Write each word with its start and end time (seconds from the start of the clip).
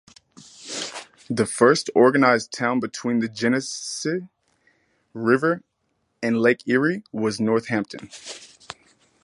The 1.29 1.45
first 1.45 1.91
organized 1.93 2.51
town 2.51 2.79
between 2.79 3.19
the 3.19 3.29
Genesee 3.29 4.21
River 5.13 5.61
and 6.23 6.41
Lake 6.41 6.63
Erie 6.67 7.03
was 7.11 7.39
Northampton. 7.39 8.09